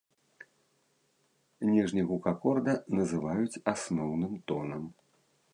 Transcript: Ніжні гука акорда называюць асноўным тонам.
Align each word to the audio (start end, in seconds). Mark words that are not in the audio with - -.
Ніжні 1.73 2.01
гука 2.13 2.33
акорда 2.37 2.73
называюць 3.01 3.61
асноўным 3.75 4.33
тонам. 4.51 4.83